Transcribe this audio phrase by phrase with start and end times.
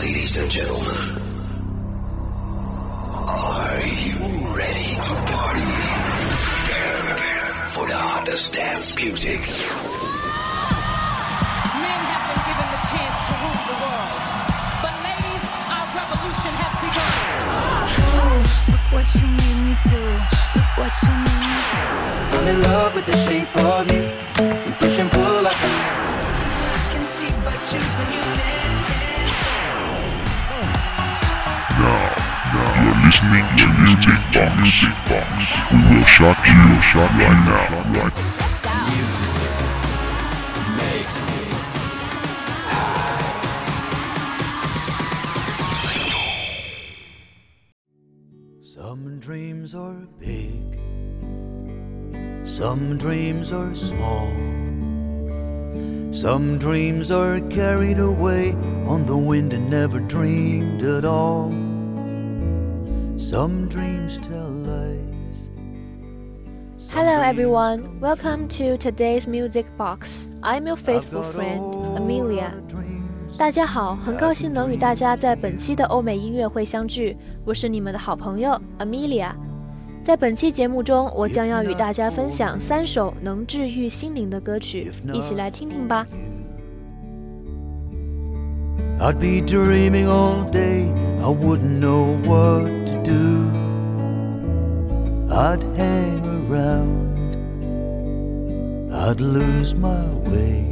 [0.00, 0.96] Ladies and gentlemen,
[3.28, 4.16] are you
[4.56, 5.68] ready to party?
[7.04, 9.40] Prepare for the hottest dance music.
[11.84, 14.20] Men have been given the chance to rule the world.
[14.80, 17.20] But ladies, our revolution has begun.
[18.24, 18.40] Oh,
[18.72, 20.04] look what you made me do.
[20.56, 21.84] Look what you made me do.
[22.40, 24.09] I'm in love with the shape of you.
[33.22, 34.60] Listening to Music Box.
[34.60, 35.28] Music Box.
[35.72, 37.68] We will shock you, shock right now.
[38.00, 38.16] Right
[48.62, 50.80] Some dreams are big,
[52.44, 54.30] some dreams are small.
[56.12, 58.52] Some dreams are carried away
[58.86, 61.69] on the wind and never dreamed at all.
[63.20, 65.50] Some dreams tell lies.
[66.78, 70.30] Some Hello everyone, welcome to today's music box.
[70.42, 71.60] I'm your faithful friend
[71.98, 72.50] Amelia.
[73.36, 79.32] 大家好，很高兴能与大家在本期的欧美音乐汇相聚，我是你们的好朋友 Amelia。
[80.02, 86.06] 在本期节目中，我将要与大家分享三首能治愈心灵的歌曲，一起来听听吧。
[88.98, 90.88] I'd be dreaming all day.
[91.22, 93.50] I wouldn't know what to do.
[95.30, 97.36] I'd hang around,
[98.92, 100.66] I'd lose my way.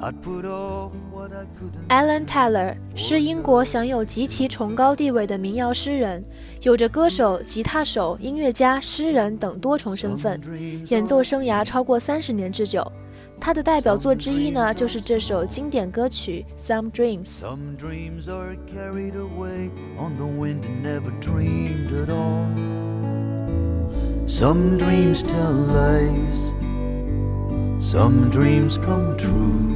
[0.00, 1.86] I'd put off what I couldn't.
[1.90, 6.24] Alan Taylor 是英国享有极其崇高地位的民谣诗人，
[6.62, 10.40] 有着歌手、吉他手、音乐家、诗人等多重身份，
[10.88, 12.90] 演奏生涯超过三十年之久。
[13.39, 17.25] 他的代表作之一呢，就是这首经典歌曲《Some Dreams》。
[17.41, 22.47] Some dreams are carried away on the wind and never dreamed at all.
[24.25, 26.53] Some dreams tell lies,
[27.79, 29.71] some dreams come true.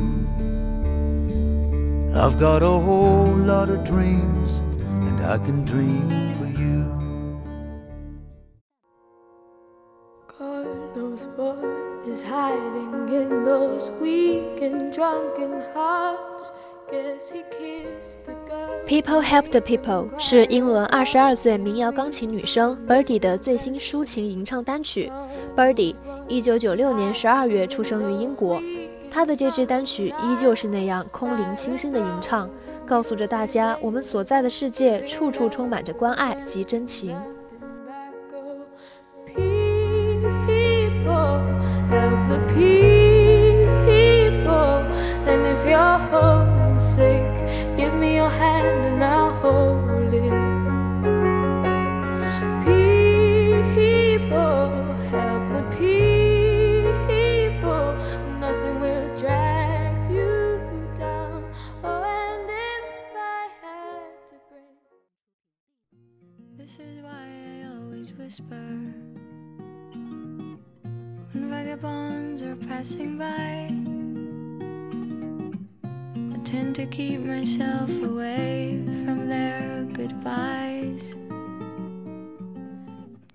[2.13, 4.61] I've got a whole lot of dreams,
[5.01, 6.09] and I can dream
[6.39, 6.85] for you.
[10.39, 11.70] God knows what
[12.12, 16.52] Is hiding in those weak and drunken hearts.
[16.90, 18.84] Guess he kissed the girl.
[18.86, 25.10] People Help the People 是英伦二十二岁民谣钢琴女生 Birdy 的最新抒情吟唱单曲。
[25.56, 25.94] Birdy
[26.28, 28.60] 一九九六年十二月出生于英国，
[29.10, 32.50] 她的这支单曲依旧是那样空灵清新的吟唱，
[32.84, 37.16] 告诉着大家我们所在的世界处处充满着关爱及真情。
[68.18, 68.54] whisper
[71.32, 73.68] when vagabonds are passing by.
[76.34, 81.14] I tend to keep myself away from their goodbyes.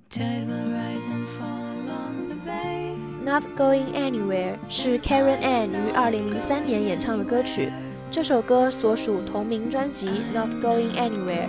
[0.09, 2.95] Tide will rise and fall along the bay.
[3.23, 7.71] Not Going Anywhere 是 Keren Ann 于二零零三年演唱的歌曲。
[8.09, 11.47] 这首歌所属同名专辑《Not Going Anywhere》。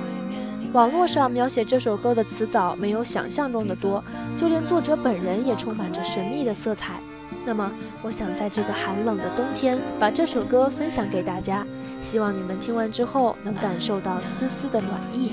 [0.73, 4.05] 网络上描写这首歌的词藻没有想象中的多，
[4.37, 7.01] 就连作者本人也充满着神秘的色彩。
[7.45, 7.71] 那么，
[8.03, 11.67] 我想在这个寒冷的冬天，把这首歌分享给大家，
[12.03, 15.33] 希望你们听完之后能感受到丝丝的暖意。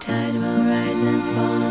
[0.00, 1.67] Tide will rise and fall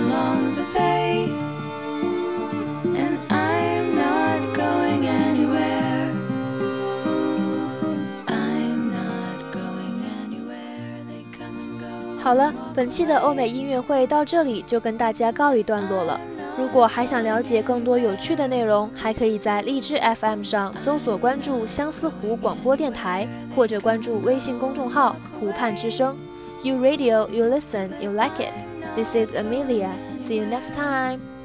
[12.27, 16.19] 好了，本期的欧美音乐会到这里就跟大家告一段落了。
[16.57, 23.25] 如果还想了解更多有趣的内容，还可以在荔枝 FM 上搜索关注相思湖广播电台，
[23.56, 26.18] 或者关注微信公众号“湖畔之声”。
[26.63, 28.51] You radio, you listen, you like it.
[28.94, 29.91] This is Amelia.
[30.19, 31.37] See you next time.